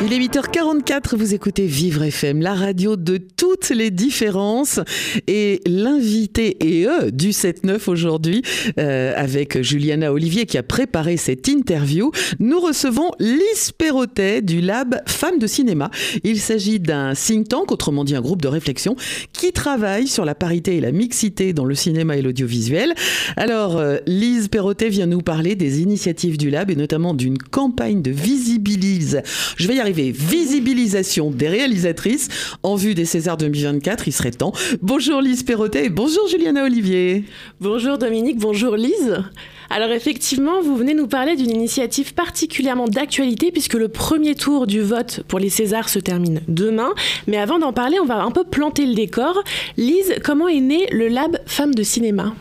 [0.00, 4.78] Il est 8h44, vous écoutez Vivre FM, la radio de toutes les différences.
[5.26, 8.42] Et l'invité et eux du 7-9 aujourd'hui,
[8.78, 15.00] euh, avec Juliana Olivier qui a préparé cette interview, nous recevons Lise Perrotet du Lab
[15.06, 15.90] Femmes de Cinéma.
[16.22, 18.94] Il s'agit d'un think tank, autrement dit un groupe de réflexion,
[19.32, 22.94] qui travaille sur la parité et la mixité dans le cinéma et l'audiovisuel.
[23.36, 28.00] Alors, euh, Lise Perrotet vient nous parler des initiatives du Lab et notamment d'une campagne
[28.00, 29.22] de visibilise.
[29.56, 29.87] Je vais y arriver.
[29.92, 32.28] Visibilisation des réalisatrices
[32.62, 34.06] en vue des Césars 2024.
[34.06, 34.52] Il serait temps.
[34.82, 37.24] Bonjour Lise Perrotet et bonjour Juliana Olivier.
[37.60, 39.22] Bonjour Dominique, bonjour Lise.
[39.70, 44.80] Alors effectivement, vous venez nous parler d'une initiative particulièrement d'actualité puisque le premier tour du
[44.80, 46.90] vote pour les Césars se termine demain.
[47.26, 49.42] Mais avant d'en parler, on va un peu planter le décor.
[49.76, 52.34] Lise, comment est né le Lab Femmes de Cinéma?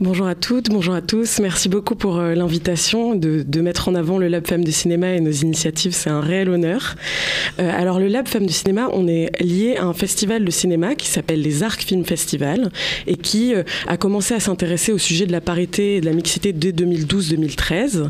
[0.00, 1.38] Bonjour à toutes, bonjour à tous.
[1.38, 5.20] Merci beaucoup pour euh, l'invitation de, mettre en avant le Lab Femmes du Cinéma et
[5.20, 5.92] nos initiatives.
[5.92, 6.96] C'est un réel honneur.
[7.60, 10.96] Euh, alors, le Lab Femmes du Cinéma, on est lié à un festival de cinéma
[10.96, 12.72] qui s'appelle les Arcs Film Festival
[13.06, 16.12] et qui euh, a commencé à s'intéresser au sujet de la parité et de la
[16.12, 18.08] mixité dès 2012-2013.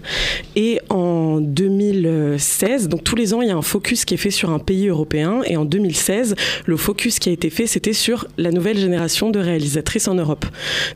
[0.57, 4.31] Et en 2016, donc tous les ans, il y a un focus qui est fait
[4.31, 5.43] sur un pays européen.
[5.45, 9.39] Et en 2016, le focus qui a été fait, c'était sur la nouvelle génération de
[9.39, 10.47] réalisatrices en Europe.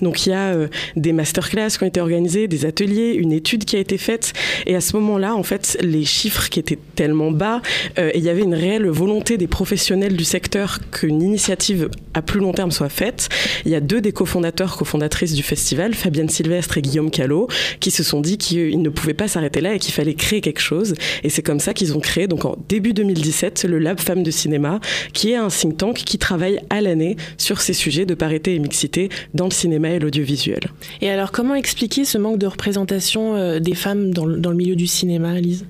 [0.00, 0.56] Donc, il y a
[0.96, 4.32] des masterclass qui ont été organisées, des ateliers, une étude qui a été faite.
[4.66, 7.62] Et à ce moment-là, en fait, les chiffres qui étaient tellement bas,
[7.98, 12.40] euh, il y avait une réelle volonté des professionnels du secteur qu'une initiative à plus
[12.40, 13.28] long terme soit faite.
[13.64, 17.48] Il y a deux des cofondateurs, cofondatrices du festival, Fabienne Sylvestre et Guillaume Callot,
[17.80, 20.60] qui se sont dit qu'ils ne pouvaient pas s'arrêter là et qu'il fallait créer quelque
[20.60, 20.94] chose.
[21.22, 24.30] Et c'est comme ça qu'ils ont créé, donc en début 2017, le Lab Femmes de
[24.30, 24.80] Cinéma,
[25.12, 28.58] qui est un think tank qui travaille à l'année sur ces sujets de parité et
[28.58, 30.67] mixité dans le cinéma et l'audiovisuel.
[31.00, 34.56] Et alors, comment expliquer ce manque de représentation euh, des femmes dans le, dans le
[34.56, 35.66] milieu du cinéma, Lise?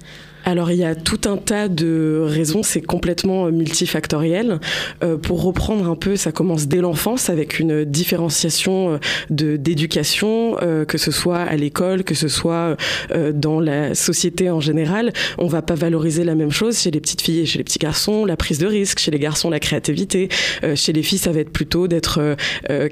[0.49, 4.61] Alors il y a tout un tas de raisons, c'est complètement multifactoriel.
[5.03, 8.99] Euh, pour reprendre un peu, ça commence dès l'enfance avec une différenciation euh,
[9.29, 12.77] de d'éducation, euh, que ce soit à l'école, que ce soit
[13.11, 15.13] euh, dans la société en général.
[15.37, 17.79] On va pas valoriser la même chose chez les petites filles et chez les petits
[17.79, 20.29] garçons, la prise de risque, chez les garçons la créativité,
[20.65, 22.37] euh, chez les filles ça va être plutôt d'être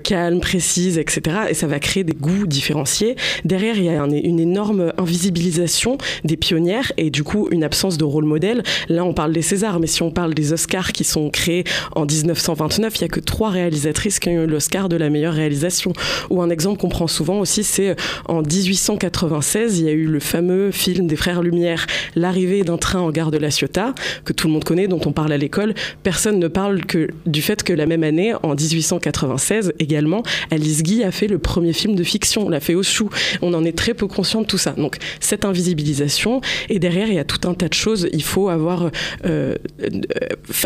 [0.03, 1.37] calme, précise, etc.
[1.49, 3.17] Et ça va créer des goûts différenciés.
[3.45, 7.99] Derrière il y a un, une énorme invisibilisation des pionnières et du coup une absence
[7.99, 8.63] de rôle modèle.
[8.89, 11.65] Là, on parle des Césars, mais si on parle des Oscars qui sont créés
[11.95, 15.35] en 1929, il n'y a que trois réalisatrices qui ont eu l'Oscar de la meilleure
[15.35, 15.93] réalisation.
[16.31, 17.97] Ou un exemple qu'on prend souvent aussi, c'est
[18.29, 23.01] en 1896, il y a eu le fameux film des Frères Lumière, L'arrivée d'un train
[23.01, 25.75] en gare de La Ciotat, que tout le monde connaît, dont on parle à l'école.
[26.03, 31.05] Personne ne parle que du fait que la même année, en 1896 également, Alice Guy
[31.05, 33.11] a fait le premier film de fiction, l'a fait au chou.
[33.43, 34.73] On en est très peu conscient de tout ça.
[34.73, 38.09] Donc cette invisibilisation, et derrière, il y a tout un tas de choses.
[38.13, 38.91] Il faut avoir
[39.25, 39.55] euh,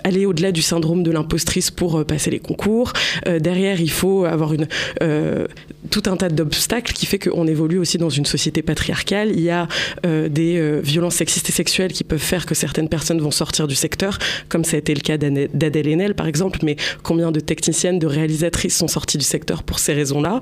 [0.05, 2.93] aller au-delà du syndrome de l'impostrice pour euh, passer les concours.
[3.27, 4.67] Euh, derrière, il faut avoir une
[5.03, 5.47] euh,
[5.91, 9.31] tout un tas d'obstacles qui fait qu'on évolue aussi dans une société patriarcale.
[9.33, 9.67] Il y a
[10.07, 13.67] euh, des euh, violences sexistes et sexuelles qui peuvent faire que certaines personnes vont sortir
[13.67, 17.41] du secteur, comme ça a été le cas d'Adèle Haenel par exemple, mais combien de
[17.41, 20.41] techniciennes, de réalisatrices sont sorties du secteur pour ces raisons-là?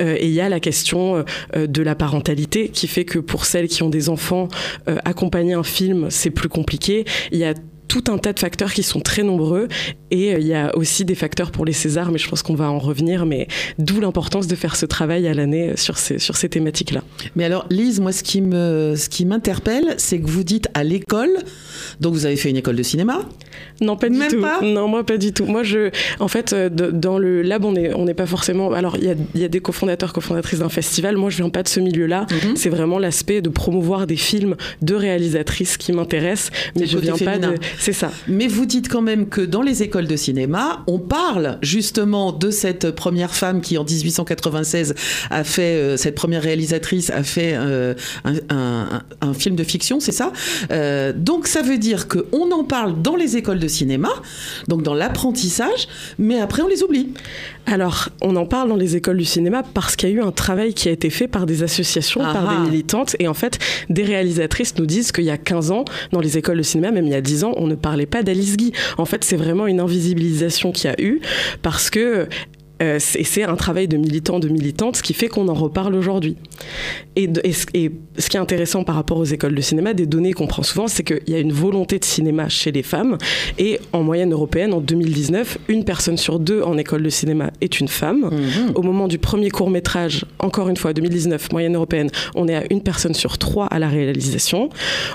[0.00, 1.24] Euh, et il y a la question
[1.56, 4.48] euh, de la parentalité qui fait que pour celles qui ont des enfants,
[4.88, 7.04] euh, accompagner film, c'est plus compliqué.
[7.32, 7.54] Il y a
[7.90, 9.66] tout un tas de facteurs qui sont très nombreux
[10.12, 12.70] et il y a aussi des facteurs pour les Césars, mais je pense qu'on va
[12.70, 13.26] en revenir.
[13.26, 17.02] Mais d'où l'importance de faire ce travail à l'année sur ces, sur ces thématiques-là.
[17.34, 20.84] Mais alors, Lise, moi, ce qui me, ce qui m'interpelle, c'est que vous dites à
[20.84, 21.30] l'école,
[21.98, 23.28] donc vous avez fait une école de cinéma?
[23.80, 24.40] Non, pas du Même tout.
[24.40, 24.60] pas?
[24.62, 25.46] Non, moi pas du tout.
[25.46, 25.90] Moi, je,
[26.20, 28.72] en fait, euh, dans le lab, on n'est on n'est pas forcément.
[28.72, 31.16] Alors, il y a, y a des cofondateurs, cofondatrices d'un festival.
[31.16, 32.26] Moi, je viens pas de ce milieu-là.
[32.30, 32.56] Mhm.
[32.56, 37.32] C'est vraiment l'aspect de promouvoir des films de réalisatrices qui m'intéresse, mais je viens pas
[37.34, 37.52] féminin.
[37.52, 37.58] de.
[37.80, 38.12] C'est ça.
[38.28, 42.50] Mais vous dites quand même que dans les écoles de cinéma, on parle justement de
[42.50, 44.94] cette première femme qui, en 1896,
[45.30, 47.94] a fait, euh, cette première réalisatrice a fait euh,
[48.24, 50.32] un, un- un film de fiction, c'est ça?
[50.70, 54.10] Euh, Donc ça veut dire qu'on en parle dans les écoles de cinéma,
[54.68, 55.88] donc dans l'apprentissage,
[56.18, 57.08] mais après on les oublie.
[57.66, 60.32] Alors, on en parle dans les écoles du cinéma parce qu'il y a eu un
[60.32, 62.54] travail qui a été fait par des associations, Ah par ah.
[62.64, 63.14] des militantes.
[63.20, 66.58] Et en fait, des réalisatrices nous disent qu'il y a 15 ans, dans les écoles
[66.58, 68.72] de cinéma, même il y a 10 ans, on ne parlait pas d'Alice Guy.
[68.98, 71.20] En fait, c'est vraiment une invisibilisation qu'il y a eu
[71.62, 72.28] parce que
[72.80, 76.36] et c'est un travail de militant, de militante, ce qui fait qu'on en reparle aujourd'hui.
[77.16, 80.32] Et, et, et, ce qui est intéressant par rapport aux écoles de cinéma, des données
[80.32, 83.18] qu'on prend souvent, c'est qu'il y a une volonté de cinéma chez les femmes.
[83.58, 87.80] Et en moyenne européenne, en 2019, une personne sur deux en école de cinéma est
[87.80, 88.30] une femme.
[88.30, 88.72] Mmh.
[88.74, 92.64] Au moment du premier court métrage, encore une fois, 2019, moyenne européenne, on est à
[92.70, 94.70] une personne sur trois à la réalisation.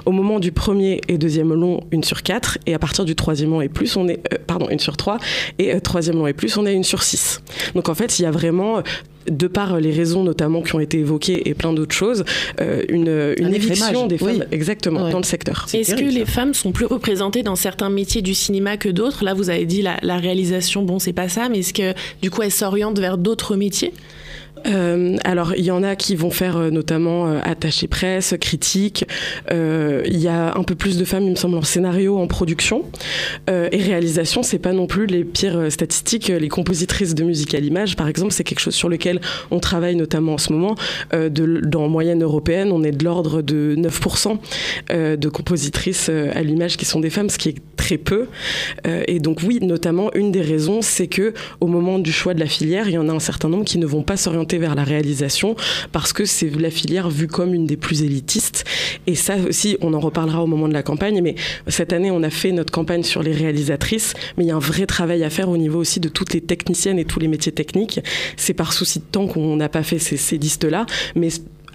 [0.05, 2.57] Au moment du premier et deuxième long, une sur quatre.
[2.65, 5.17] Et à partir du troisième long et plus, on est, euh, pardon, une sur trois.
[5.57, 7.41] Et euh, troisième long et plus, on est une sur six.
[7.73, 8.81] Donc en fait, il y a vraiment
[9.29, 12.25] de par les raisons notamment qui ont été évoquées et plein d'autres choses,
[12.61, 14.41] euh, une, une éviction des femmes oui.
[14.51, 15.11] exactement ouais.
[15.11, 15.65] dans le secteur.
[15.73, 19.23] Est-ce que les femmes sont plus représentées dans certains métiers du cinéma que d'autres?
[19.23, 22.29] Là, vous avez dit la, la réalisation, bon, c'est pas ça, mais est-ce que du
[22.29, 23.93] coup, elles s'orientent vers d'autres métiers?
[24.67, 29.05] Euh, alors, il y en a qui vont faire euh, notamment euh, attaché presse, critique.
[29.51, 32.27] Euh, il y a un peu plus de femmes, il me semble, en scénario, en
[32.27, 32.83] production.
[33.47, 36.27] Et réalisation, c'est pas non plus les pires statistiques.
[36.27, 39.21] Les compositrices de musique à l'image, par exemple, c'est quelque chose sur lequel
[39.51, 40.75] on travaille notamment en ce moment.
[41.11, 44.37] Dans moyenne européenne, on est de l'ordre de 9%
[45.17, 48.27] de compositrices à l'image qui sont des femmes, ce qui est très peu.
[48.85, 52.47] et donc, oui, notamment, une des raisons, c'est que au moment du choix de la
[52.47, 54.83] filière, il y en a un certain nombre qui ne vont pas s'orienter vers la
[54.83, 55.55] réalisation
[55.91, 58.65] parce que c'est la filière vue comme une des plus élitistes.
[59.07, 61.21] Et ça aussi, on en reparlera au moment de la campagne.
[61.21, 61.35] Mais
[61.67, 64.59] cette année, on a fait notre campagne sur les réalisatrices, mais il y a un
[64.59, 67.51] vrai travail à faire au niveau aussi de toutes les techniciennes et tous les métiers
[67.51, 67.99] techniques.
[68.37, 70.85] C'est par souci de temps qu'on n'a pas fait ces, ces listes-là,
[71.15, 71.29] mais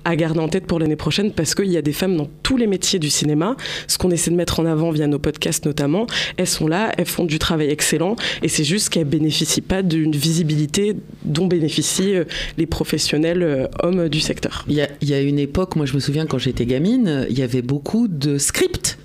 [0.04, 2.56] à garder en tête pour l'année prochaine parce qu'il y a des femmes dans tous
[2.56, 3.56] les métiers du cinéma.
[3.86, 6.06] Ce qu'on essaie de mettre en avant via nos podcasts notamment,
[6.36, 10.12] elles sont là, elles font du travail excellent et c'est juste qu'elles bénéficient pas d'une
[10.12, 12.24] visibilité dont bénéficient euh,
[12.58, 14.64] les professionnels euh, hommes du secteur.
[14.68, 17.38] Il y, il y a une époque, moi je me souviens quand j'étais gamine, il
[17.38, 18.99] y avait beaucoup de scripts.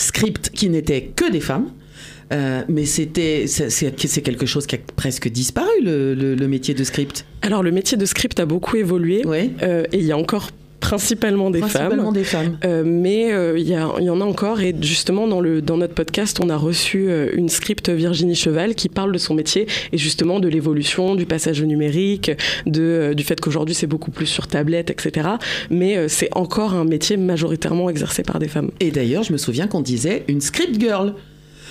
[0.00, 1.70] Scripts qui n'étaient que des femmes.
[2.32, 6.84] Euh, mais c'était c'est quelque chose qui a presque disparu le, le, le, métier de
[6.84, 7.26] script.
[7.42, 9.50] Alors le métier de script a beaucoup évolué ouais.
[9.62, 10.50] euh, et il y a encore
[10.90, 12.12] principalement des principalement femmes.
[12.12, 12.58] Des femmes.
[12.64, 15.94] Euh, mais il euh, y, y, en a encore et justement dans, le, dans notre
[15.94, 19.98] podcast on a reçu euh, une script Virginie Cheval qui parle de son métier et
[19.98, 22.30] justement de l'évolution, du passage au numérique,
[22.66, 25.28] de, euh, du fait qu'aujourd'hui c'est beaucoup plus sur tablette, etc.
[25.70, 28.70] Mais euh, c'est encore un métier majoritairement exercé par des femmes.
[28.80, 31.14] Et d'ailleurs je me souviens qu'on disait une script girl.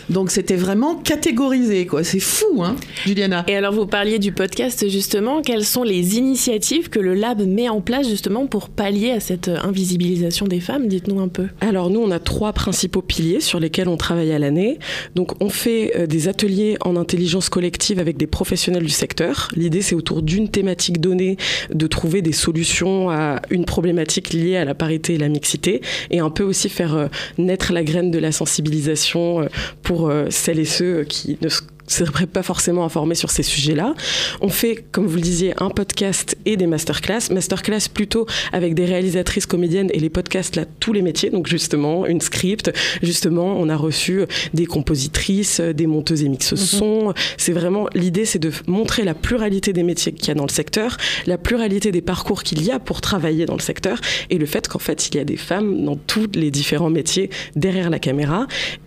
[0.09, 2.03] Donc c'était vraiment catégorisé, quoi.
[2.03, 2.75] C'est fou, hein,
[3.05, 3.43] Juliana.
[3.47, 5.41] Et alors vous parliez du podcast justement.
[5.41, 9.49] Quelles sont les initiatives que le Lab met en place justement pour pallier à cette
[9.49, 10.87] invisibilisation des femmes?
[10.87, 11.47] Dites-nous un peu.
[11.61, 14.79] Alors nous, on a trois principaux piliers sur lesquels on travaille à l'année.
[15.15, 19.49] Donc on fait euh, des ateliers en intelligence collective avec des professionnels du secteur.
[19.55, 21.37] L'idée, c'est autour d'une thématique donnée
[21.73, 26.19] de trouver des solutions à une problématique liée à la parité et la mixité, et
[26.19, 27.07] un peu aussi faire euh,
[27.37, 29.45] naître la graine de la sensibilisation euh,
[29.83, 31.49] pour pour celles et ceux qui ne
[31.89, 33.93] seraient pas forcément informés sur ces sujets-là.
[34.41, 37.31] On fait, comme vous le disiez, un podcast et des masterclass.
[37.31, 41.29] Masterclass plutôt avec des réalisatrices comédiennes et les podcasts là, tous les métiers.
[41.29, 42.71] Donc justement, une script.
[43.01, 44.21] Justement, on a reçu
[44.53, 46.79] des compositrices, des monteuses et mixeuses mm -hmm.
[46.79, 47.13] son.
[47.37, 50.55] C'est vraiment, l'idée, c'est de montrer la pluralité des métiers qu'il y a dans le
[50.61, 53.97] secteur, la pluralité des parcours qu'il y a pour travailler dans le secteur
[54.29, 57.27] et le fait qu'en fait, il y a des femmes dans tous les différents métiers
[57.65, 58.41] derrière la caméra.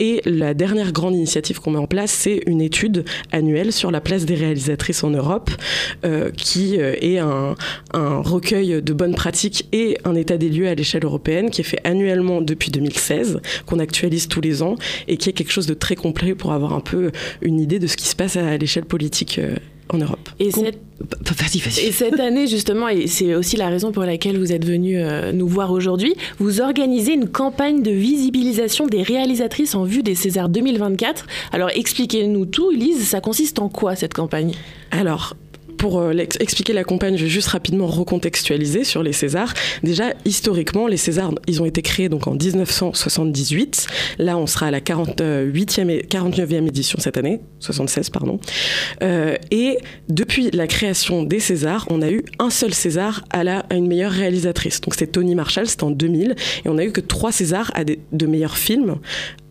[0.07, 2.92] Et la dernière grande initiative qu'on met en place, c'est une étude
[3.31, 5.51] annuelle sur la place des réalisatrices en Europe,
[6.05, 7.55] euh, qui euh, est un,
[7.93, 11.65] un, recueil de bonnes pratiques et un état des lieux à l'échelle européenne qui est
[11.65, 14.75] fait annuellement depuis 2016, qu'on actualise tous les ans
[15.07, 17.87] et qui est quelque chose de très complet pour avoir un peu une idée de
[17.87, 19.39] ce qui se passe à l'échelle politique.
[19.89, 20.29] En Europe.
[20.39, 20.79] Et cette...
[20.99, 21.87] Vas-y, vas-y.
[21.87, 25.31] Et cette année, justement, et c'est aussi la raison pour laquelle vous êtes venu euh,
[25.33, 30.49] nous voir aujourd'hui, vous organisez une campagne de visibilisation des réalisatrices en vue des Césars
[30.49, 31.25] 2024.
[31.51, 34.53] Alors, expliquez-nous tout, Lise, ça consiste en quoi cette campagne?
[34.91, 35.35] Alors,
[35.83, 39.53] pour euh, expliquer la campagne, je vais juste rapidement recontextualiser sur les Césars.
[39.83, 43.87] Déjà, historiquement, les Césars, ils ont été créés donc en 1978.
[44.17, 48.39] Là, on sera à la 48e et 49e édition cette année, 76 pardon.
[49.01, 53.43] Euh, et depuis la création des Césars, on a eu un seul César à,
[53.75, 54.79] une meilleure réalisatrice.
[54.79, 57.83] Donc c'est Tony Marshall, c'était en 2000, et on a eu que trois Césars à
[57.83, 58.99] de meilleurs films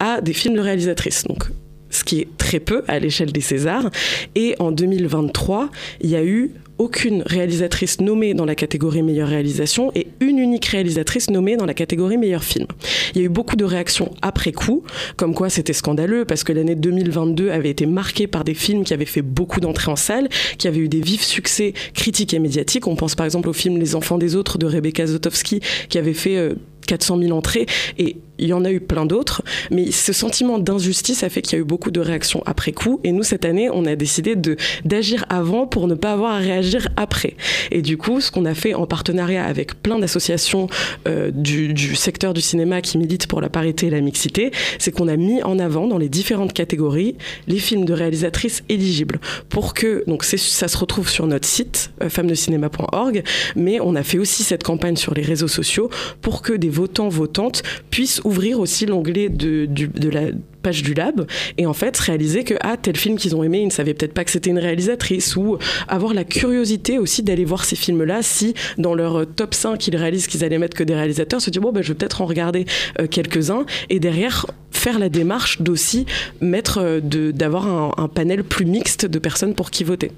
[0.00, 1.24] à des films de réalisatrices.
[1.24, 1.44] Donc
[1.92, 3.90] ce qui est très peu à l'échelle des Césars.
[4.34, 5.70] Et en 2023,
[6.02, 10.66] il y a eu aucune réalisatrice nommée dans la catégorie meilleure réalisation et une unique
[10.66, 12.66] réalisatrice nommée dans la catégorie meilleur film.
[13.14, 14.82] Il y a eu beaucoup de réactions après coup,
[15.16, 18.92] comme quoi c'était scandaleux parce que l'année 2022 avait été marquée par des films qui
[18.92, 20.28] avaient fait beaucoup d'entrées en salle,
[20.58, 22.86] qui avaient eu des vifs succès critiques et médiatiques.
[22.86, 26.12] On pense par exemple au film Les enfants des autres de Rebecca Zotowski qui avait
[26.12, 26.54] fait euh,
[26.86, 27.66] 400 000 entrées
[27.98, 31.52] et il y en a eu plein d'autres, mais ce sentiment d'injustice a fait qu'il
[31.54, 33.00] y a eu beaucoup de réactions après coup.
[33.04, 34.36] Et nous, cette année, on a décidé
[34.84, 37.36] d'agir avant pour ne pas avoir à réagir après.
[37.70, 40.66] Et du coup, ce qu'on a fait en partenariat avec plein d'associations
[41.06, 45.08] euh, du, secteur du cinéma qui militent pour la parité et la mixité, c'est qu'on
[45.08, 47.14] a mis en avant dans les différentes catégories
[47.46, 52.08] les films de réalisatrices éligibles pour que donc ça se retrouve sur notre site euh,
[52.08, 53.22] femmedecinema.org,
[53.54, 57.08] mais on a fait aussi cette campagne sur les réseaux sociaux pour que des votants
[57.08, 59.68] votantes puissent ouvrir aussi l'onglet de,
[60.10, 60.22] la
[60.62, 61.26] page du lab
[61.58, 64.14] et en fait réaliser que ah tel film qu'ils ont aimé ils ne savaient peut-être
[64.14, 65.58] pas que c'était une réalisatrice ou
[65.88, 69.96] avoir la curiosité aussi d'aller voir ces films là si dans leur top 5 qu'ils
[69.96, 72.26] réalisent qu'ils allaient mettre que des réalisateurs se dire bon ben je vais peut-être en
[72.26, 72.64] regarder
[73.00, 74.46] euh, quelques-uns et derrière
[74.82, 76.06] faire la démarche d'aussi
[76.40, 80.10] mettre euh, de d'avoir un, un panel plus mixte de personnes pour qui voter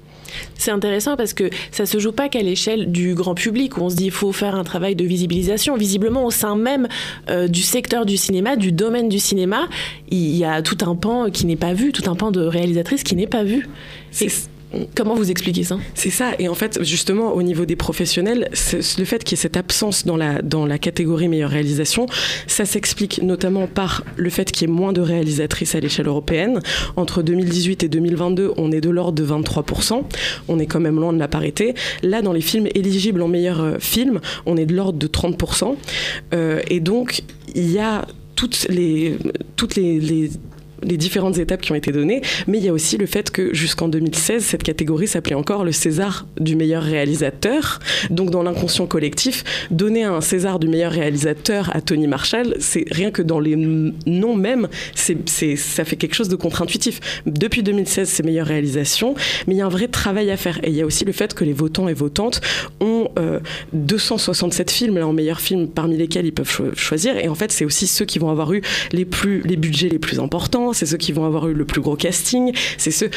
[0.57, 3.89] C'est intéressant parce que ça se joue pas qu'à l'échelle du grand public où on
[3.89, 5.75] se dit il faut faire un travail de visibilisation.
[5.75, 6.87] Visiblement, au sein même
[7.29, 9.67] euh, du secteur du cinéma, du domaine du cinéma,
[10.09, 13.03] il y a tout un pan qui n'est pas vu, tout un pan de réalisatrices
[13.03, 13.67] qui n'est pas vu.
[14.95, 15.77] Comment vous expliquez ça?
[15.93, 16.33] C'est ça.
[16.39, 18.49] Et en fait, justement, au niveau des professionnels,
[18.97, 22.05] le fait qu'il y ait cette absence dans la, dans la catégorie meilleure réalisation,
[22.47, 26.59] ça s'explique notamment par le fait qu'il y ait moins de réalisatrices à l'échelle européenne.
[26.95, 30.03] Entre 2018 et 2022, on est de l'ordre de 23%.
[30.47, 31.73] On est quand même loin de la parité.
[32.03, 35.75] Là, dans les films éligibles en meilleur euh, film, on est de l'ordre de 30%.
[36.33, 38.05] Euh, et donc, il y a
[38.35, 39.17] toutes les
[40.83, 43.53] les différentes étapes qui ont été données, mais il y a aussi le fait que
[43.53, 47.79] jusqu'en 2016, cette catégorie s'appelait encore le César du meilleur réalisateur.
[48.09, 53.11] Donc dans l'inconscient collectif, donner un César du meilleur réalisateur à Tony Marshall, c'est rien
[53.11, 56.99] que dans les noms même, ça fait quelque chose de contre-intuitif.
[57.25, 59.15] Depuis 2016, c'est meilleure réalisation,
[59.47, 60.59] mais il y a un vrai travail à faire.
[60.63, 62.41] Et il y a aussi le fait que les votants et votantes
[62.79, 63.39] ont euh,
[63.73, 67.17] 267 films là en meilleur film parmi lesquels ils peuvent cho- choisir.
[67.17, 69.99] Et en fait, c'est aussi ceux qui vont avoir eu les plus les budgets les
[69.99, 73.09] plus importants, c'est ceux qui vont avoir eu le plus gros casting, c'est ceux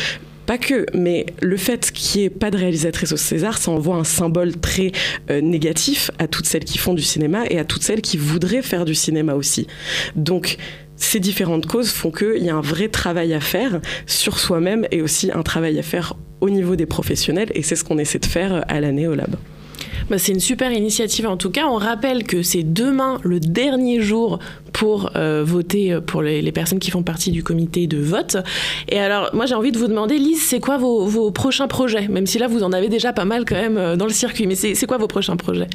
[0.49, 3.97] pas que, mais le fait qu'il n'y ait pas de réalisatrice au César, ça envoie
[3.97, 4.93] un symbole très
[5.31, 8.63] euh, négatif à toutes celles qui font du cinéma et à toutes celles qui voudraient
[8.63, 9.67] faire du cinéma aussi.
[10.17, 10.57] Donc,
[10.97, 15.03] ces différentes causes font qu'il y a un vrai travail à faire sur soi-même et
[15.03, 18.27] aussi un travail à faire au niveau des professionnels et c'est ce qu'on essaie de
[18.27, 19.37] faire à l'année au lab.
[20.11, 21.67] Bah, c'est une super initiative en tout cas.
[21.67, 24.39] On rappelle que c'est demain le dernier jour
[24.73, 28.37] pour euh, voter pour les, personnes qui font partie du comité de vote.
[28.89, 32.09] Et alors, moi j'ai envie de vous demander, Lise, c'est quoi vos, vos prochains projets?
[32.09, 34.47] Même si là vous en avez déjà pas mal quand même euh, dans le circuit,
[34.47, 35.69] mais c'est quoi vos prochains projets?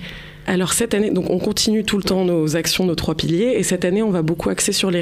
[0.45, 3.63] Alors cette année, donc on continue tout le temps nos actions, nos trois piliers, et
[3.63, 5.01] cette année on va beaucoup axer sur les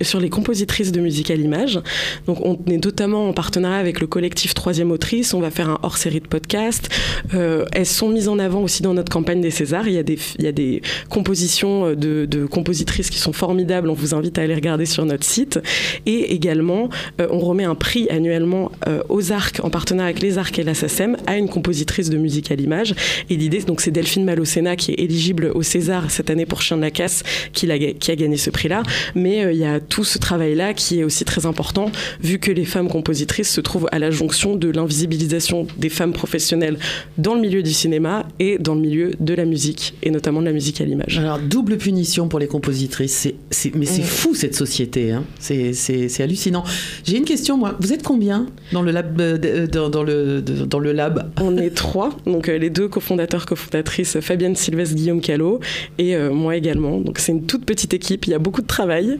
[0.00, 1.80] sur les compositrices de musique à l'image.
[2.26, 5.34] Donc on est notamment en partenariat avec le collectif Troisième Autrice.
[5.34, 6.88] On va faire un hors-série de podcasts.
[7.34, 9.86] Euh, elles sont mises en avant aussi dans notre campagne des Césars.
[9.86, 13.32] Il y a des il y a des compositions euh, de, de compositrices qui sont
[13.32, 13.88] formidables.
[13.88, 15.60] On vous invite à aller regarder sur notre site.
[16.06, 16.88] Et également,
[17.20, 18.72] euh, on remet un prix annuellement
[19.08, 22.50] aux Arcs en partenariat avec les Arcs et la SACEM à une compositrice de musique
[22.50, 22.94] à l'image.
[23.30, 26.76] Et l'idée, donc, c'est Delphine Malocena qui est éligible au César cette année pour Chien
[26.76, 28.82] de la Casse qui, a gagné ce prix-là.
[29.14, 32.50] Mais euh, il y a tout ce travail-là qui est aussi très important vu que
[32.50, 36.78] les femmes compositrices se trouvent à la jonction de l'invisibilisation des femmes professionnelles
[37.18, 40.46] dans le milieu du cinéma et dans le milieu de la musique et notamment de
[40.46, 41.18] la musique à l'image.
[41.18, 43.28] Alors, double punition pour les compositrices.
[43.74, 45.12] Mais c'est fou cette société.
[45.12, 45.24] hein.
[45.38, 46.64] C'est, hallucinant.
[47.04, 47.76] J'ai une question, moi.
[47.80, 52.58] Vous êtes combien dans le lab, euh, dans, le, lab On est trois, donc euh,
[52.58, 55.60] les deux cofondateurs, cofondatrices, Fabienne Sylvestre, Guillaume Callot,
[55.98, 56.98] et euh, moi également.
[56.98, 59.18] Donc c'est une toute petite équipe, il y a beaucoup de travail,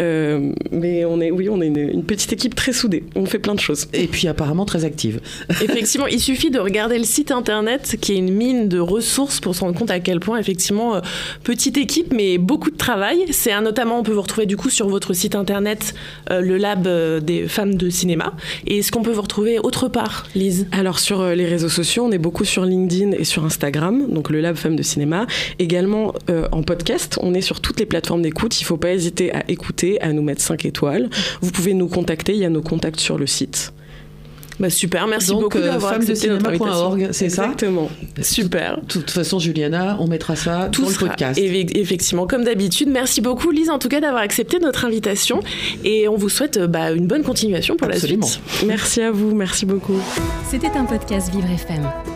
[0.00, 3.04] Euh, mais on est, oui, on est une, une petite équipe très soudée.
[3.14, 3.88] On fait plein de choses.
[3.92, 5.20] Et puis apparemment très active.
[5.50, 9.54] Effectivement, il suffit de regarder le site internet qui est une mine de ressources pour
[9.54, 11.00] se rendre compte à quel point, effectivement, euh,
[11.44, 13.24] petite équipe, mais beaucoup de travail.
[13.30, 15.94] C'est un, notamment, on peut vous retrouver du coup sur votre site internet,
[16.30, 18.34] euh, le lab euh, des femmes de cinéma.
[18.66, 20.66] Et est-ce qu'on peut vous retrouver autre part, Lise?
[20.72, 24.30] Alors sur euh, les réseaux sociaux, on est beaucoup sur LinkedIn et sur Instagram, donc
[24.30, 25.26] le Lab Femmes de Cinéma.
[25.58, 28.60] Également euh, en podcast, on est sur toutes les plateformes d'écoute.
[28.60, 31.08] Il ne faut pas hésiter à écouter, à nous mettre 5 étoiles.
[31.40, 33.72] Vous pouvez nous contacter, il y a nos contacts sur le site.
[34.60, 36.66] bah, Super, merci Donc, beaucoup euh, d'avoir accepté notre invitation.
[36.66, 37.44] femmesdecinéma.org, c'est ça?
[37.44, 37.90] Exactement.
[38.22, 38.80] Super.
[38.80, 41.38] De toute façon, Juliana, on mettra ça Tout dans le podcast.
[41.38, 42.88] éve- effectivement comme d'habitude.
[42.88, 45.40] Merci beaucoup Lise en tout cas d'avoir accepté notre invitation
[45.84, 48.26] et on vous souhaite euh, bah, une bonne continuation pour Absolument.
[48.26, 48.64] la suite.
[48.66, 49.98] Merci à vous, merci beaucoup.
[50.50, 52.15] C'était un podcast Vivre FM.